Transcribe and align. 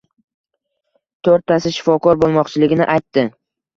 To‘rttasi 1.29 1.73
shifokor 1.75 2.21
bo‘lmoqchiligini 2.25 2.93
aytdi. 2.95 3.29